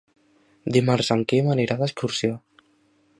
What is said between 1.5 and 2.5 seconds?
anirà d'excursió.